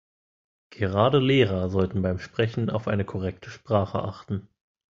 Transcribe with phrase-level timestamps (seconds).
[0.71, 4.47] Gerade Lehrer sollten beim Sprechen auf eine korrekte Sprache achten.